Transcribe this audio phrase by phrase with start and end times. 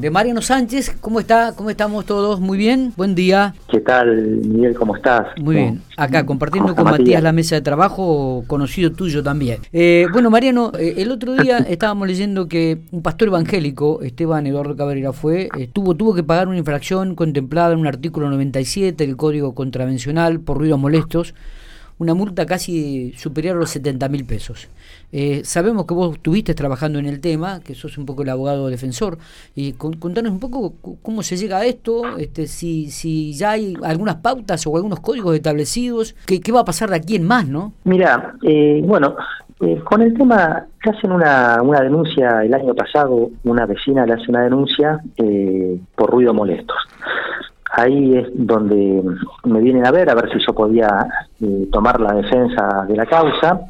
[0.00, 0.96] de Mariano Sánchez.
[1.00, 1.54] ¿Cómo está?
[1.56, 2.40] ¿Cómo estamos todos?
[2.40, 2.92] Muy bien.
[2.96, 3.54] Buen día.
[3.70, 4.74] ¿Qué tal, Miguel?
[4.74, 5.26] ¿Cómo estás?
[5.40, 5.82] Muy bien.
[5.96, 7.22] Acá compartiendo con Matías?
[7.22, 9.60] la mesa de trabajo, conocido tuyo también.
[9.72, 14.76] Eh, bueno, Mariano, eh, el otro día estábamos leyendo que un pastor evangélico, Esteban Eduardo
[14.76, 19.16] Cabrera, fue, eh, tuvo, tuvo que pagar una infracción contemplada en un artículo 97 del
[19.16, 21.34] Código Contravencional por ruidos molestos
[21.98, 24.68] una multa casi superior a los 70 mil pesos.
[25.12, 28.68] Eh, sabemos que vos estuviste trabajando en el tema, que sos un poco el abogado
[28.68, 29.18] defensor,
[29.54, 34.16] y contanos un poco cómo se llega a esto, este, si, si ya hay algunas
[34.16, 37.72] pautas o algunos códigos establecidos, qué, va a pasar de aquí en más, ¿no?
[37.84, 39.16] Mira, eh, bueno,
[39.60, 44.14] eh, con el tema, que hacen una, una denuncia el año pasado, una vecina le
[44.14, 45.00] hace una denuncia
[45.96, 46.76] por ruido molestos
[47.78, 49.02] ahí es donde
[49.44, 50.88] me vienen a ver, a ver si yo podía
[51.40, 53.60] eh, tomar la defensa de la causa.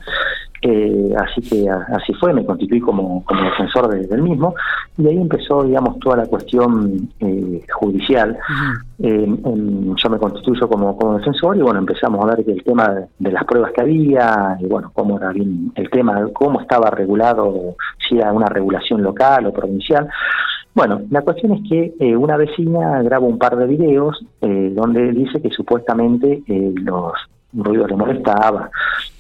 [0.61, 4.57] Eh, así que así fue, me constituí como, como defensor del mismo
[4.97, 8.37] y ahí empezó, digamos, toda la cuestión eh, judicial.
[8.99, 13.31] yo me constituyo como, como defensor y bueno, empezamos a ver que el tema de,
[13.31, 17.77] las pruebas que había, y bueno, cómo era bien el tema, cómo estaba regulado,
[18.09, 20.09] si era una regulación local o provincial.
[20.79, 25.11] Bueno, la cuestión es que eh, una vecina graba un par de videos eh, donde
[25.11, 27.15] dice que supuestamente eh, los
[27.53, 28.71] ruidos le molestaba.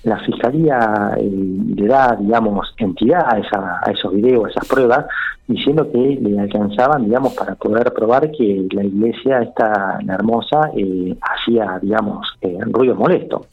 [0.04, 5.06] La fiscalía le da, digamos, entidad a, esa, a esos videos, a esas pruebas,
[5.48, 10.70] diciendo que le alcanzaban, digamos, para poder probar que la iglesia, esta hermosa,
[11.20, 12.38] hacía, digamos,
[12.70, 13.46] ruido molesto.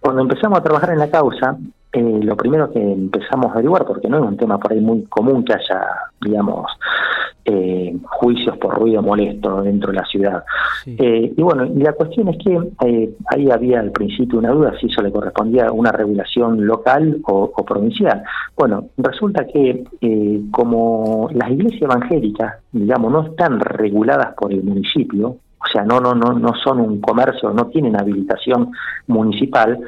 [0.00, 1.56] Cuando empezamos a trabajar en la causa,
[1.98, 5.02] eh, lo primero que empezamos a averiguar, porque no es un tema por ahí muy
[5.06, 5.84] común que haya,
[6.20, 6.70] digamos,
[7.44, 10.44] eh, juicios por ruido molesto dentro de la ciudad.
[10.86, 15.02] Eh, y bueno, la cuestión es que ahí había al principio una duda si eso
[15.02, 18.22] le correspondía a una regulación local o, provincial.
[18.56, 19.84] Bueno, resulta que
[20.52, 26.14] como las iglesias evangélicas, digamos, no están reguladas por el municipio, o sea, no, no,
[26.14, 28.70] no, no son un comercio, no tienen habilitación
[29.08, 29.80] municipal,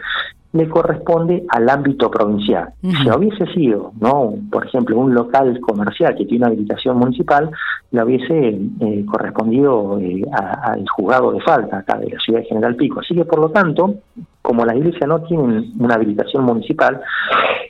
[0.52, 2.70] le corresponde al ámbito provincial.
[2.82, 7.50] Si hubiese sido, no, por ejemplo, un local comercial que tiene una habilitación municipal,
[7.92, 10.22] le hubiese eh, correspondido eh,
[10.62, 13.00] al juzgado de falta acá de la ciudad de General Pico.
[13.00, 13.94] Así que, por lo tanto,
[14.42, 17.00] como las iglesias no tienen una habilitación municipal,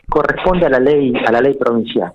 [0.09, 2.13] corresponde a la ley a la ley provincial.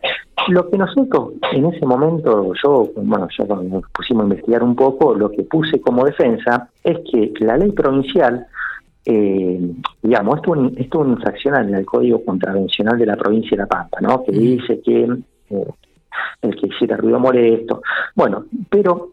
[0.48, 5.16] Lo que nosotros en ese momento, yo, bueno, yo nos pusimos a investigar un poco,
[5.16, 8.48] lo que puse como defensa es que la ley provincial
[9.06, 9.60] eh,
[10.02, 13.68] digamos, esto, esto es una infracción en el Código Contravencional de la provincia de La
[13.68, 14.24] Pampa, ¿no?
[14.24, 15.04] Que dice que
[15.52, 15.68] eh,
[16.42, 17.82] el que hiciera ruido molesto.
[18.16, 19.12] Bueno, pero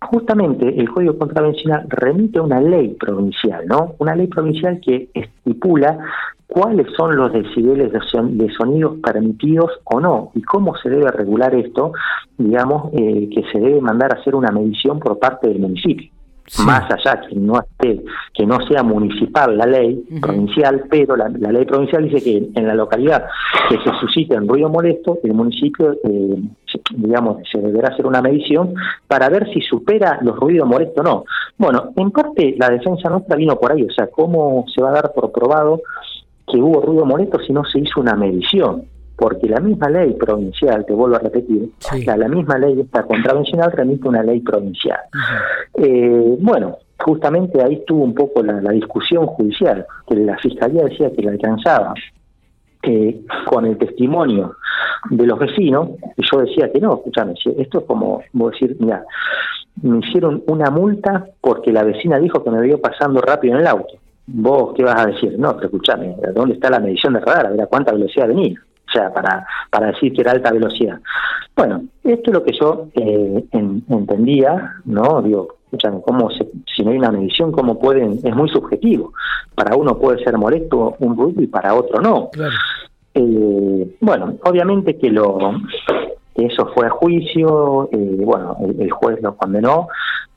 [0.00, 3.94] justamente el Código Contravencional remite a una ley provincial, ¿no?
[3.98, 5.98] Una ley provincial que estipula
[6.46, 11.92] cuáles son los decibeles de, sonidos permitidos o no y cómo se debe regular esto,
[12.38, 16.15] digamos, eh, que se debe mandar a hacer una medición por parte del municipio
[16.64, 18.02] más allá que no esté,
[18.32, 22.74] que no sea municipal la ley provincial, pero la, ley provincial dice que en la
[22.74, 23.26] localidad
[23.68, 26.42] que se suscite un ruido molesto, el municipio, eh,
[26.94, 28.74] digamos, se deberá hacer una medición
[29.06, 31.24] para ver si supera los ruidos molestos o no.
[31.58, 34.94] Bueno, en parte la defensa nuestra vino por ahí, o sea, cómo se va a
[34.94, 35.82] dar por probado
[36.46, 38.84] que hubo ruido molesto si no se hizo una medición
[39.16, 41.70] porque la misma ley provincial, te vuelvo a repetir,
[42.04, 45.00] la, misma ley esta contravencional remite una ley provincial.
[45.74, 51.22] Eh, bueno, justamente ahí estuvo un poco la, discusión judicial, que la fiscalía decía que
[51.22, 51.94] la alcanzaba
[52.82, 54.56] eh, con el testimonio
[55.10, 58.76] de los vecinos, y yo decía que no, escúchame, esto es como, voy a decir,
[58.78, 59.02] mira,
[59.82, 63.66] me hicieron una multa porque la vecina dijo que me vio pasando rápido en el
[63.66, 63.94] auto.
[64.28, 65.38] ¿Vos qué vas a decir?
[65.38, 67.46] No, pero escúchame, ¿dónde está la medición de radar?
[67.46, 68.60] A ver a cuánta velocidad venía
[68.96, 70.98] sea, para, para decir que era alta velocidad.
[71.54, 75.22] Bueno, esto es lo que yo eh, entendía, ¿no?
[75.22, 79.12] Digo, escuchan, ¿cómo si no hay una medición, cómo pueden, es muy subjetivo.
[79.54, 82.30] Para uno puede ser molesto un ruido y para otro no.
[83.14, 85.38] Eh, bueno, obviamente que lo
[86.34, 89.88] que eso fue a juicio, eh, bueno, el, juez lo condenó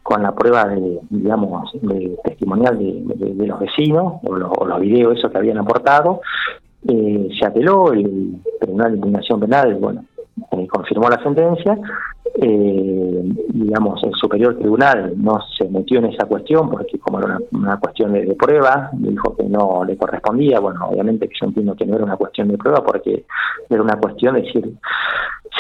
[0.02, 5.30] con la prueba de, digamos, de testimonial de, los vecinos o, o los videos esos
[5.30, 6.22] que habían aportado
[6.88, 10.06] eh, se apeló, el Tribunal de Impugnación Penal, bueno,
[10.52, 11.78] eh, confirmó la sentencia,
[12.36, 17.78] eh, digamos, el Superior Tribunal no se metió en esa cuestión porque como era una,
[17.78, 21.96] cuestión de, prueba, dijo que no le correspondía, bueno, obviamente que yo entiendo que no
[21.96, 23.26] era una cuestión de prueba porque
[23.70, 24.74] era una cuestión de decir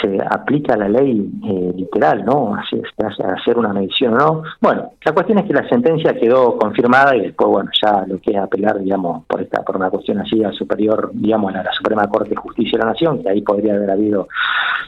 [0.01, 2.55] se aplica la ley eh, literal, ¿no?
[2.55, 4.43] Así, hacer una medición o no.
[4.61, 8.31] Bueno, la cuestión es que la sentencia quedó confirmada y después, bueno, ya lo que
[8.31, 12.07] es apelar, digamos, por esta por una cuestión así al superior, digamos, a la, Suprema
[12.07, 14.27] Corte de Justicia de la Nación, que ahí podría haber habido,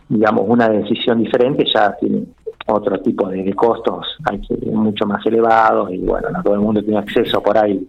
[0.10, 2.24] digamos, una decisión diferente, ya tiene
[2.68, 6.82] otro tipo de, costos, hay que mucho más elevados y bueno, no todo el mundo
[6.82, 7.88] tiene acceso por ahí.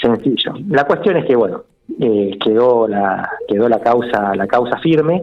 [0.00, 0.54] Sencillo.
[0.68, 1.62] La cuestión es que, bueno,
[2.00, 5.22] eh, quedó la quedó la causa la causa firme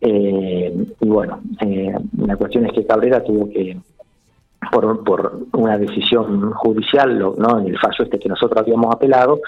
[0.00, 3.76] eh, y bueno, eh, la cuestión es que Cabrera tuvo que,
[4.72, 7.60] por, por una decisión judicial, ¿no?
[7.60, 9.40] en el fallo este que nosotros habíamos apelado,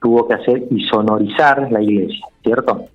[0.00, 2.86] tuvo que hacer y sonorizar la iglesia, ¿cierto?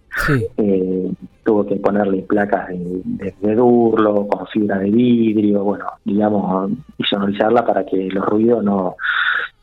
[0.58, 1.12] Eh,
[1.44, 7.66] tuvo que ponerle placas de, de, durlo, con fibra de vidrio, bueno, digamos, y sonorizarla
[7.66, 8.96] para que los ruidos no,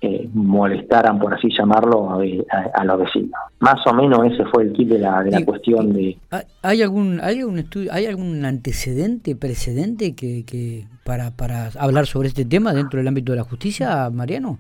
[0.06, 2.20] eh, molestaran, por así llamarlo,
[2.74, 3.32] a, los vecinos.
[3.60, 6.16] Más o menos ese fue el kit de la, de la cuestión de...
[6.62, 12.28] ¿Hay algún, hay algún estudio, hay algún antecedente, precedente que, que para, para hablar sobre
[12.28, 14.58] este tema dentro del ámbito de la justicia, Mariano?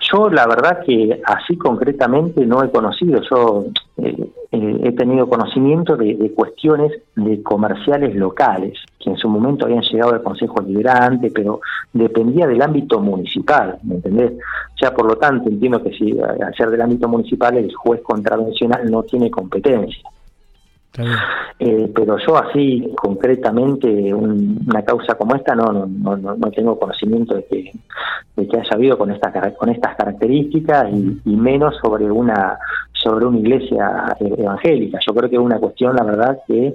[0.00, 3.66] Yo la verdad que así concretamente no he conocido, yo
[3.98, 4.16] eh,
[4.52, 10.22] eh, he tenido conocimiento de, cuestiones de comerciales locales, que su momento habían llegado al
[10.22, 11.60] Consejo Liberante, pero
[11.92, 14.32] dependía del ámbito municipal, ¿me entendés?
[14.32, 18.00] O sea, por lo tanto, entiendo que si al ser del ámbito municipal el juez
[18.02, 20.02] contravencional no tiene competencia.
[21.60, 27.34] Eh, pero yo así concretamente una causa como esta no no, no, no tengo conocimiento
[27.36, 27.72] de que,
[28.36, 32.58] de que haya habido con estas con estas características y, menos sobre una
[32.92, 36.74] sobre una iglesia eh, evangélica yo creo que es una cuestión la verdad que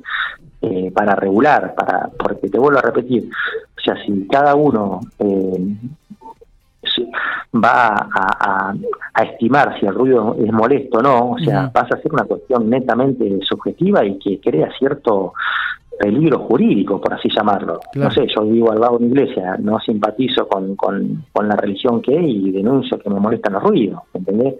[0.63, 3.30] eh, para regular para porque te vuelvo a repetir
[3.77, 5.75] o sea si cada uno eh,
[7.54, 8.74] va a,
[9.24, 12.69] estimar si el ruido es molesto o no, o sea, pasa a ser una cuestión
[12.69, 15.33] netamente subjetiva y que crea cierto
[16.03, 17.79] peligro jurídico, por así llamarlo.
[17.95, 22.01] No sé, yo vivo al lado de una iglesia, no simpatizo con, con, la religión
[22.01, 24.55] que hay y denuncio que me molestan los ruidos, ¿entendés?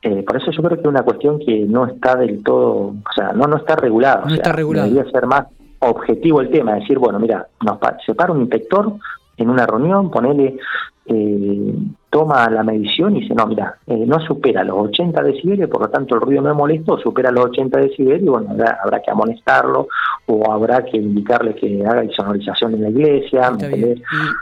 [0.00, 3.12] Eh, por eso yo creo que es una cuestión que no está del todo, o
[3.14, 4.26] sea, no, no está regulada.
[4.26, 4.88] No está regulada.
[4.88, 5.46] Debería ser más
[5.80, 8.92] objetivo el tema, decir, bueno, mira, nos separa un inspector
[9.38, 10.56] en una reunión, ponele
[11.06, 11.74] eh,
[12.10, 15.88] toma la medición y dice, no, mira, eh, no supera los 80 decibeles, por lo
[15.88, 19.88] tanto el ruido me molesto, supera los 80 decibeles y bueno, habrá, que amonestarlo
[20.26, 23.52] o habrá que indicarle que haga insonorización en la iglesia.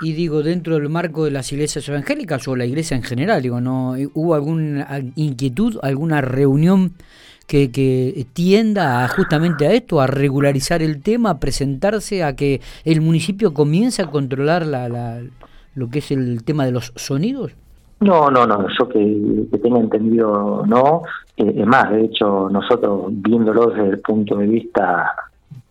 [0.00, 3.60] Y, digo, dentro del marco de las iglesias evangélicas o la iglesia en general, digo,
[3.60, 6.94] ¿no hubo alguna inquietud, alguna reunión
[7.46, 12.62] que, que tienda a, justamente a esto, a regularizar el tema, a presentarse, a que
[12.84, 15.20] el municipio comience a controlar la, la
[15.78, 17.52] lo que es el tema de los sonidos?
[18.00, 21.02] No, no, no, yo que, tenga entendido no.
[21.36, 25.12] Eh, es más, de hecho, nosotros viéndolo desde el punto de vista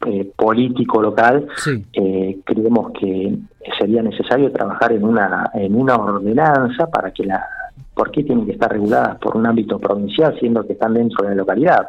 [0.05, 1.47] eh, político local,
[1.93, 3.37] eh, creemos que
[3.79, 7.45] sería necesario trabajar en una en una ordenanza para que la
[7.93, 11.29] ¿por qué tienen que estar reguladas por un ámbito provincial siendo que están dentro de
[11.29, 11.87] la localidad?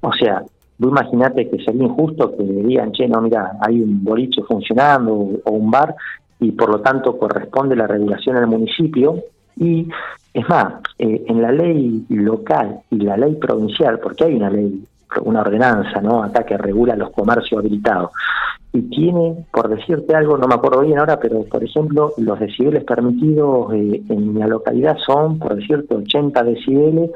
[0.00, 0.42] O sea,
[0.80, 5.12] tú imagínate que sería injusto que digan, che, no, mira, hay un boliche funcionando
[5.44, 5.94] o un bar
[6.44, 9.16] y por lo tanto corresponde la regulación al municipio
[9.56, 9.88] y
[10.34, 14.84] es más, eh, en la ley local y la ley provincial, porque hay una ley,
[15.22, 16.22] una ordenanza, ¿no?
[16.22, 18.10] Acá que regula los comercios habilitados.
[18.72, 22.82] Y tiene, por decirte algo, no me acuerdo bien ahora, pero por ejemplo, los decibeles
[22.84, 27.10] permitidos eh, en la localidad son, por decirte, 80 decibeles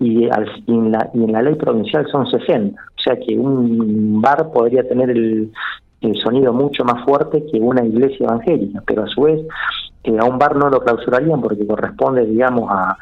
[0.00, 0.24] y,
[0.66, 2.80] en la, y en la ley provincial son 60.
[2.80, 5.52] O sea que un bar podría tener el,
[6.02, 9.40] el sonido mucho más fuerte que una iglesia evangélica, pero a su vez
[10.04, 12.96] eh, a un bar no lo clausurarían porque corresponde, digamos, a,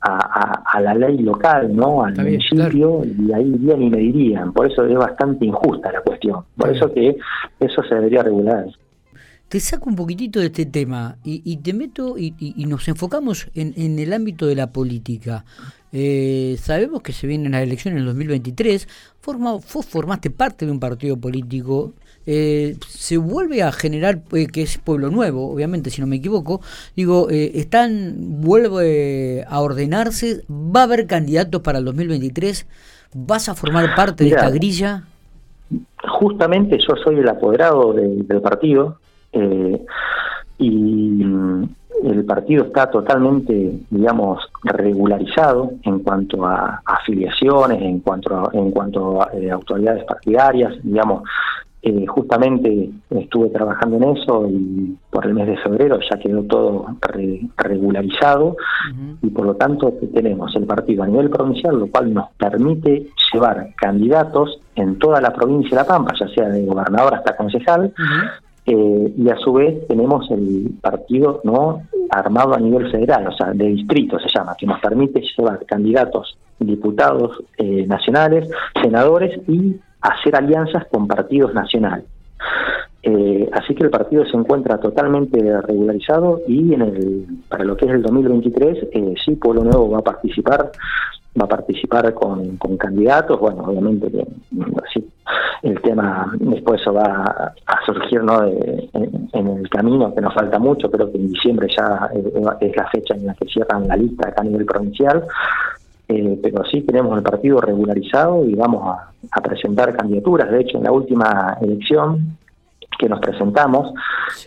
[0.00, 2.02] a, la ley local, ¿no?
[2.02, 4.52] Al municipio, y ahí irían y medirían.
[4.52, 6.44] Por eso es bastante injusta la cuestión.
[6.56, 7.16] Por eso que
[7.60, 8.66] eso se debería regular.
[9.48, 13.98] Te saco un poquitito de este tema y, te meto y, nos enfocamos en, en,
[13.98, 15.44] el ámbito de la política.
[15.92, 18.88] Eh, sabemos que se vienen las elecciones en el 2023.
[19.20, 21.92] Forma, vos formaste parte de un partido político
[22.26, 26.60] eh, se vuelve a generar, eh, que es Pueblo Nuevo, obviamente, si no me equivoco,
[26.94, 32.66] digo, eh, están, vuelve a ordenarse, va a haber candidatos para el 2023,
[33.14, 35.04] vas a formar parte de esta grilla.
[36.20, 38.98] Justamente yo soy el apoderado del partido
[40.58, 41.24] y
[42.04, 49.22] el partido está totalmente, digamos, regularizado en cuanto a afiliaciones, en cuanto a, en cuanto
[49.22, 51.22] a autoridades partidarias, digamos,
[51.82, 56.86] eh, justamente estuve trabajando en eso y por el mes de febrero ya quedó todo
[57.56, 58.54] regularizado
[59.22, 63.74] y por lo tanto tenemos el partido a nivel provincial, lo cual nos permite llevar
[63.76, 67.94] candidatos en toda la provincia de La Pampa, ya sea de gobernador hasta concejal,
[68.66, 73.52] eh, y a su vez tenemos el partido no armado a nivel federal, o sea,
[73.52, 78.48] de distrito se llama, que nos permite llevar candidatos, diputados eh, nacionales,
[78.82, 82.04] senadores y hacer alianzas con partidos nacionales.
[83.02, 87.86] Eh, así que el partido se encuentra totalmente regularizado y en el, para lo que
[87.86, 90.70] es el 2023 eh, sí Pueblo Nuevo va a participar
[91.40, 94.26] va a participar con, candidatos bueno obviamente que
[95.59, 95.59] el
[96.00, 101.10] tema después eso va a surgir no en, el camino que nos falta mucho pero
[101.10, 102.08] que en diciembre ya
[102.60, 105.24] es la fecha en la que cierran la lista acá a nivel provincial.
[106.12, 108.96] Eh, pero sí tenemos el partido regularizado y vamos
[109.30, 110.50] a, presentar candidaturas.
[110.50, 112.36] De hecho, en la última elección
[112.98, 113.94] que nos presentamos,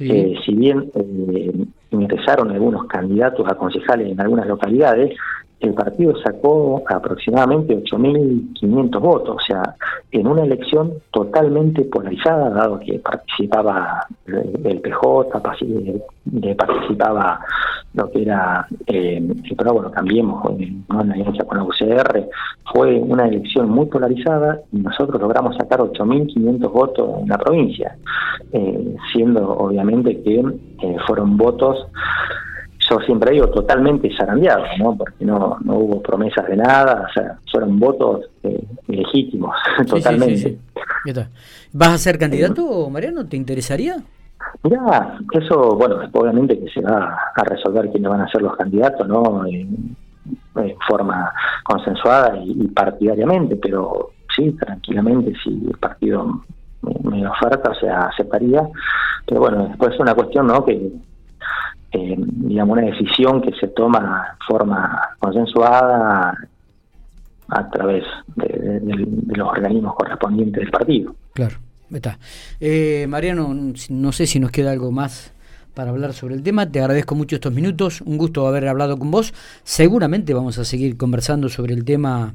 [0.02, 5.16] eh, si bien eh, ingresaron algunos candidatos a concejales en algunas localidades,
[5.64, 9.76] el partido sacó aproximadamente 8.500 votos, o sea,
[10.12, 15.42] en una elección totalmente polarizada, dado que participaba el PJ,
[16.58, 17.40] participaba
[17.94, 19.26] lo que era, eh,
[19.58, 20.44] pero bueno, cambiemos,
[20.90, 21.02] ¿no?
[21.02, 22.28] en alianza con la UCR,
[22.74, 27.96] fue una elección muy polarizada y nosotros logramos sacar 8.500 votos en la provincia,
[28.52, 31.88] eh, siendo obviamente que eh, fueron votos
[32.94, 34.96] yo siempre digo totalmente zarandeados, ¿no?
[34.96, 39.56] Porque no, no hubo promesas de nada, o sea, fueron votos eh, legítimos,
[39.88, 40.60] totalmente.
[41.72, 43.26] ¿Vas a ser candidato, Mariano?
[43.28, 43.98] ¿Te interesaría?
[44.64, 49.08] Mira, eso, bueno, obviamente que se va a resolver quiénes van a ser los candidatos,
[49.08, 49.46] ¿no?
[49.46, 49.96] En,
[50.88, 51.34] forma
[51.64, 56.44] consensuada y, partidariamente, pero sí, tranquilamente, si el partido
[56.82, 58.62] me, me oferta, o sea, aceptaría.
[59.26, 60.64] Pero bueno, después es una cuestión, ¿no?
[60.64, 60.92] Que
[61.94, 64.00] eh, digamos, una decisión que se toma
[64.40, 66.36] de forma consensuada
[67.50, 68.04] a través
[68.36, 68.82] de,
[69.28, 71.16] los organismos correspondientes del partido.
[71.34, 71.58] Claro,
[71.92, 72.18] está.
[72.60, 73.54] Eh, Mariano,
[73.90, 75.34] no sé si nos queda algo más
[75.74, 76.70] para hablar sobre el tema.
[76.70, 79.34] Te agradezco mucho estos minutos, un gusto haber hablado con vos.
[79.64, 82.34] Seguramente vamos a seguir conversando sobre el tema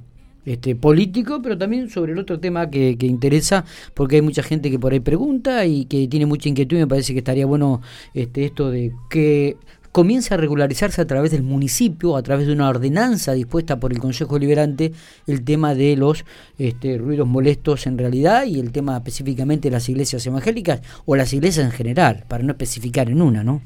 [0.49, 3.65] este, político, pero también sobre el otro tema que, interesa,
[3.95, 6.87] porque hay mucha gente que por ahí pregunta y que tiene mucha inquietud y me
[6.87, 7.83] parece que estaría bueno
[8.15, 9.57] este, esto de que
[9.93, 13.99] comience a regularizarse a través del municipio, a través de una ordenanza dispuesta por el
[13.99, 14.93] Consejo Deliberante,
[15.27, 16.25] el tema de los
[16.59, 21.33] este, ruidos molestos en realidad y el tema específicamente de las iglesias evangélicas o las
[21.33, 23.61] iglesias en general, para no especificar en una, ¿no?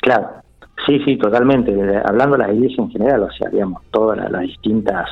[0.00, 0.28] Claro,
[0.86, 1.72] sí, sí, totalmente.
[2.04, 5.08] Hablando de las iglesias en general, o sea, digamos, todas las distintas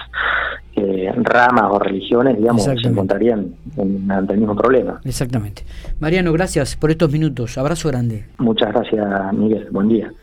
[0.82, 5.00] eh, ramas o religiones, digamos, se encontrarían en, ante el mismo problema.
[5.04, 5.64] Exactamente.
[6.00, 7.56] Mariano, gracias por estos minutos.
[7.58, 8.24] Abrazo grande.
[8.38, 9.68] Muchas gracias, Miguel.
[9.70, 10.12] Buen día.